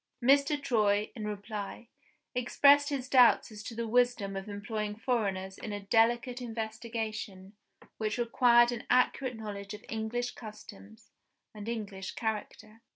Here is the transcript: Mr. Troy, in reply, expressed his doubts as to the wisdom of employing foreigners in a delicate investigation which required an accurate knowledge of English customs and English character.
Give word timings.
Mr. 0.23 0.59
Troy, 0.59 1.11
in 1.15 1.27
reply, 1.27 1.87
expressed 2.33 2.89
his 2.89 3.07
doubts 3.07 3.51
as 3.51 3.61
to 3.61 3.75
the 3.75 3.87
wisdom 3.87 4.35
of 4.35 4.49
employing 4.49 4.95
foreigners 4.95 5.59
in 5.59 5.71
a 5.71 5.79
delicate 5.79 6.41
investigation 6.41 7.53
which 7.97 8.17
required 8.17 8.71
an 8.71 8.83
accurate 8.89 9.35
knowledge 9.37 9.75
of 9.75 9.85
English 9.89 10.31
customs 10.31 11.11
and 11.53 11.69
English 11.69 12.13
character. 12.13 12.81